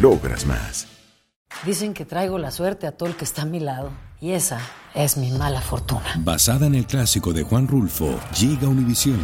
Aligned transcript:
logras 0.00 0.46
más. 0.46 0.86
Dicen 1.64 1.94
que 1.94 2.04
traigo 2.04 2.38
la 2.38 2.50
suerte 2.50 2.86
a 2.86 2.92
todo 2.92 3.08
el 3.08 3.16
que 3.16 3.24
está 3.24 3.42
a 3.42 3.46
mi 3.46 3.60
lado. 3.60 3.90
Y 4.20 4.32
esa 4.32 4.58
es 4.94 5.18
mi 5.18 5.30
mala 5.32 5.60
fortuna. 5.60 6.14
Basada 6.18 6.66
en 6.66 6.74
el 6.74 6.86
clásico 6.86 7.32
de 7.34 7.42
Juan 7.42 7.68
Rulfo, 7.68 8.18
llega 8.38 8.68
Univisión, 8.68 9.20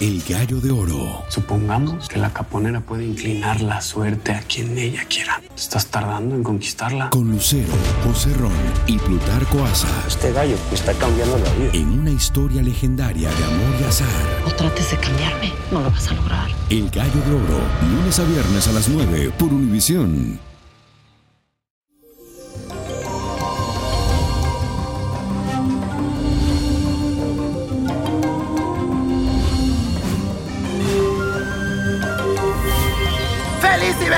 El 0.00 0.22
Gallo 0.28 0.60
de 0.60 0.72
Oro. 0.72 1.24
Supongamos 1.28 2.08
que 2.08 2.18
la 2.18 2.32
caponera 2.32 2.80
puede 2.80 3.04
inclinar 3.04 3.60
la 3.60 3.80
suerte 3.80 4.32
a 4.32 4.40
quien 4.40 4.76
ella 4.76 5.04
quiera. 5.08 5.40
Estás 5.54 5.86
tardando 5.86 6.34
en 6.34 6.42
conquistarla. 6.42 7.10
Con 7.10 7.30
Lucero, 7.30 7.72
José 8.04 8.34
Ron 8.34 8.52
y 8.88 8.98
Plutarco 8.98 9.62
Asa. 9.64 9.88
Este 10.08 10.32
gallo 10.32 10.56
está 10.72 10.94
cambiando 10.94 11.38
la 11.38 11.52
vida. 11.52 11.70
En 11.74 12.00
una 12.00 12.10
historia 12.10 12.62
legendaria 12.62 13.28
de 13.28 13.44
amor 13.44 13.80
y 13.80 13.84
azar. 13.84 14.29
Trates 14.70 14.90
de 14.92 14.96
cambiarme, 14.98 15.52
no 15.72 15.80
lo 15.80 15.90
vas 15.90 16.08
a 16.08 16.14
lograr. 16.14 16.48
El 16.68 16.90
Gallo 16.90 17.20
de 17.26 17.32
Oro, 17.32 17.60
lunes 17.90 18.18
a 18.20 18.24
viernes 18.24 18.68
a 18.68 18.72
las 18.72 18.88
9 18.88 19.32
por 19.36 19.52
Univisión. 19.52 20.38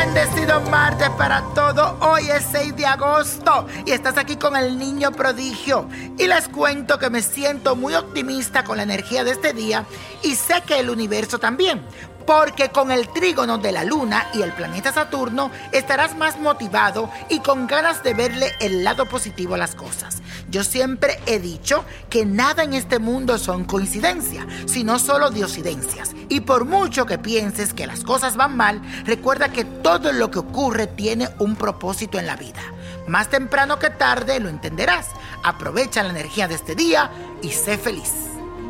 Bendecido 0.04 0.60
martes 0.62 1.10
para 1.10 1.42
todo. 1.54 1.96
Hoy 2.00 2.28
es 2.28 2.44
6 2.50 2.74
de 2.74 2.86
agosto 2.86 3.68
y 3.86 3.92
estás 3.92 4.18
aquí 4.18 4.34
con 4.34 4.56
el 4.56 4.76
niño 4.76 5.12
prodigio. 5.12 5.88
Y 6.18 6.26
les 6.26 6.48
cuento 6.48 6.98
que 6.98 7.08
me 7.08 7.22
siento 7.22 7.76
muy 7.76 7.94
optimista 7.94 8.64
con 8.64 8.78
la 8.78 8.82
energía 8.82 9.22
de 9.22 9.30
este 9.30 9.52
día 9.52 9.86
y 10.24 10.34
sé 10.34 10.60
que 10.66 10.80
el 10.80 10.90
universo 10.90 11.38
también. 11.38 11.82
Porque 12.26 12.70
con 12.70 12.90
el 12.90 13.08
trígono 13.10 13.58
de 13.58 13.70
la 13.70 13.84
luna 13.84 14.26
y 14.34 14.42
el 14.42 14.52
planeta 14.52 14.92
Saturno 14.92 15.52
estarás 15.70 16.16
más 16.16 16.36
motivado 16.40 17.08
y 17.28 17.38
con 17.38 17.68
ganas 17.68 18.02
de 18.02 18.14
verle 18.14 18.50
el 18.58 18.82
lado 18.82 19.06
positivo 19.06 19.54
a 19.54 19.58
las 19.58 19.76
cosas. 19.76 20.20
Yo 20.52 20.64
siempre 20.64 21.18
he 21.24 21.38
dicho 21.38 21.82
que 22.10 22.26
nada 22.26 22.62
en 22.62 22.74
este 22.74 22.98
mundo 22.98 23.38
son 23.38 23.64
coincidencias, 23.64 24.46
sino 24.66 24.98
solo 24.98 25.30
diosidencias. 25.30 26.10
Y 26.28 26.40
por 26.40 26.66
mucho 26.66 27.06
que 27.06 27.16
pienses 27.16 27.72
que 27.72 27.86
las 27.86 28.04
cosas 28.04 28.36
van 28.36 28.54
mal, 28.54 28.82
recuerda 29.06 29.50
que 29.50 29.64
todo 29.64 30.12
lo 30.12 30.30
que 30.30 30.40
ocurre 30.40 30.86
tiene 30.86 31.30
un 31.38 31.56
propósito 31.56 32.18
en 32.18 32.26
la 32.26 32.36
vida. 32.36 32.60
Más 33.08 33.30
temprano 33.30 33.78
que 33.78 33.88
tarde 33.88 34.40
lo 34.40 34.50
entenderás. 34.50 35.06
Aprovecha 35.42 36.02
la 36.02 36.10
energía 36.10 36.48
de 36.48 36.56
este 36.56 36.74
día 36.74 37.10
y 37.40 37.48
sé 37.48 37.78
feliz. 37.78 38.12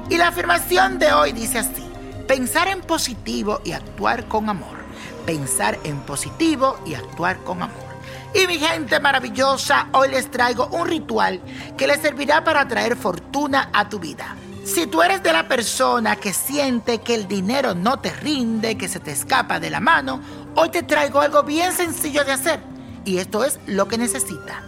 Y 0.08 0.18
la 0.18 0.28
afirmación 0.28 1.00
de 1.00 1.12
hoy 1.12 1.32
dice 1.32 1.58
así. 1.58 1.84
Pensar 2.28 2.68
en 2.68 2.80
positivo 2.82 3.60
y 3.64 3.72
actuar 3.72 4.28
con 4.28 4.48
amor. 4.48 4.76
Pensar 5.26 5.80
en 5.82 5.98
positivo 6.02 6.78
y 6.86 6.94
actuar 6.94 7.38
con 7.38 7.60
amor. 7.60 7.81
Y 8.34 8.46
mi 8.46 8.58
gente 8.58 8.98
maravillosa, 8.98 9.88
hoy 9.92 10.08
les 10.08 10.30
traigo 10.30 10.66
un 10.68 10.88
ritual 10.88 11.40
que 11.76 11.86
les 11.86 12.00
servirá 12.00 12.42
para 12.42 12.66
traer 12.66 12.96
fortuna 12.96 13.68
a 13.72 13.88
tu 13.88 13.98
vida. 13.98 14.36
Si 14.64 14.86
tú 14.86 15.02
eres 15.02 15.22
de 15.22 15.32
la 15.32 15.48
persona 15.48 16.16
que 16.16 16.32
siente 16.32 17.00
que 17.00 17.14
el 17.14 17.28
dinero 17.28 17.74
no 17.74 17.98
te 17.98 18.10
rinde, 18.10 18.78
que 18.78 18.88
se 18.88 19.00
te 19.00 19.10
escapa 19.10 19.60
de 19.60 19.68
la 19.68 19.80
mano, 19.80 20.20
hoy 20.54 20.70
te 20.70 20.82
traigo 20.82 21.20
algo 21.20 21.42
bien 21.42 21.72
sencillo 21.72 22.24
de 22.24 22.32
hacer. 22.32 22.60
Y 23.04 23.18
esto 23.18 23.44
es 23.44 23.58
lo 23.66 23.86
que 23.86 23.98
necesita. 23.98 24.62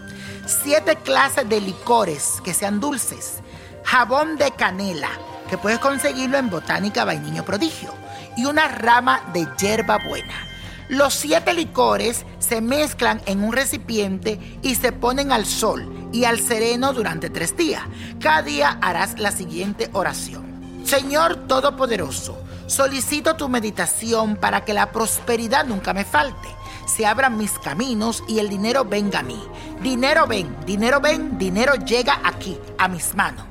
Siete 0.46 0.96
clases 0.96 1.48
de 1.48 1.60
licores 1.60 2.42
que 2.44 2.52
sean 2.52 2.80
dulces. 2.80 3.36
Jabón 3.84 4.36
de 4.36 4.50
canela, 4.50 5.10
que 5.48 5.56
puedes 5.56 5.78
conseguirlo 5.78 6.36
en 6.36 6.50
Botánica 6.50 7.04
Vainiño 7.04 7.44
Prodigio. 7.44 7.94
Y 8.36 8.44
una 8.44 8.68
rama 8.68 9.22
de 9.32 9.48
hierba 9.58 9.98
buena. 10.06 10.53
Los 10.88 11.14
siete 11.14 11.54
licores 11.54 12.26
se 12.38 12.60
mezclan 12.60 13.22
en 13.24 13.42
un 13.42 13.52
recipiente 13.52 14.38
y 14.62 14.74
se 14.74 14.92
ponen 14.92 15.32
al 15.32 15.46
sol 15.46 16.10
y 16.12 16.24
al 16.24 16.40
sereno 16.40 16.92
durante 16.92 17.30
tres 17.30 17.56
días. 17.56 17.82
Cada 18.20 18.42
día 18.42 18.78
harás 18.82 19.18
la 19.18 19.32
siguiente 19.32 19.88
oración. 19.94 20.44
Señor 20.84 21.46
Todopoderoso, 21.46 22.38
solicito 22.66 23.34
tu 23.36 23.48
meditación 23.48 24.36
para 24.36 24.66
que 24.66 24.74
la 24.74 24.92
prosperidad 24.92 25.64
nunca 25.64 25.94
me 25.94 26.04
falte. 26.04 26.48
Se 26.86 27.06
abran 27.06 27.38
mis 27.38 27.58
caminos 27.58 28.22
y 28.28 28.38
el 28.38 28.50
dinero 28.50 28.84
venga 28.84 29.20
a 29.20 29.22
mí. 29.22 29.42
Dinero 29.82 30.26
ven, 30.26 30.54
dinero 30.66 31.00
ven, 31.00 31.38
dinero 31.38 31.74
llega 31.76 32.20
aquí, 32.22 32.58
a 32.76 32.88
mis 32.88 33.14
manos. 33.14 33.46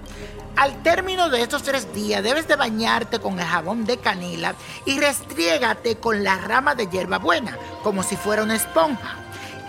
Al 0.56 0.84
término 0.84 1.30
de 1.30 1.42
estos 1.42 1.64
tres 1.64 1.94
días 1.96 2.22
debes 2.22 2.48
de 2.48 2.56
bañarte 2.56 3.20
con 3.20 3.40
el 3.40 3.46
jabón 3.46 3.86
de 3.86 3.98
canela 3.98 4.54
y 4.86 5.00
restriégate 5.00 5.98
con 5.98 6.24
la 6.24 6.38
rama 6.38 6.76
de 6.76 6.88
hierbabuena, 6.88 7.58
como 7.82 8.04
si 8.04 8.16
fuera 8.16 8.44
una 8.44 8.56
esponja. 8.56 9.16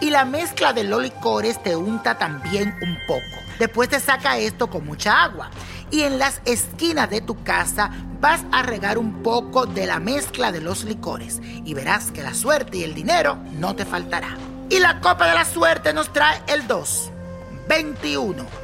Y 0.01 0.11
la 0.11 0.27
mezcla 0.27 0.75
de 0.75 0.85
los 0.85 1.03
licores 1.03 1.63
te 1.63 1.75
unta 1.75 2.19
también 2.19 2.77
un 2.83 2.99
poco. 3.07 3.43
Después 3.59 3.89
te 3.89 3.99
saca 3.99 4.37
esto 4.37 4.69
con 4.69 4.85
mucha 4.85 5.23
agua. 5.23 5.51
Y 5.91 6.03
en 6.03 6.19
las 6.19 6.43
esquinas 6.45 7.09
de 7.09 7.23
tu 7.23 7.43
casa 7.43 7.91
vas 8.21 8.43
a 8.53 8.63
regar 8.63 8.99
un 8.99 9.23
poco 9.23 9.65
de 9.65 9.87
la 9.87 10.01
mezcla 10.01 10.53
de 10.53 10.61
los 10.61 10.85
licores. 10.85 11.41
Y 11.65 11.73
verás 11.73 12.11
que 12.11 12.23
la 12.23 12.35
suerte 12.35 12.79
y 12.79 12.85
el 12.85 12.95
dinero 12.95 13.39
no 13.53 13.75
te 13.75 13.87
faltará. 13.87 14.37
Y 14.69 14.81
la 14.81 15.01
copa 15.01 15.29
de 15.29 15.35
la 15.35 15.45
suerte 15.45 15.95
nos 15.95 16.13
trae 16.13 16.43
el 16.49 16.67
2, 16.67 17.11
21. 17.69 18.64